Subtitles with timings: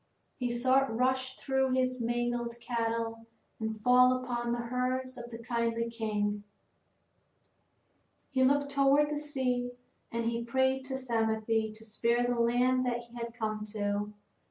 [0.39, 3.27] He saw it rush through his own mangled cattle
[3.59, 6.43] and fall upon the herds of the kindly king.
[8.31, 9.73] He looked toward the sea
[10.11, 11.45] and he prayed to Psamathe
[11.75, 14.11] to spare the land that he had come to.